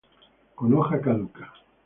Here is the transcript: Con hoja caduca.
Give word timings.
Con 0.55 0.73
hoja 0.73 0.99
caduca. 0.99 1.53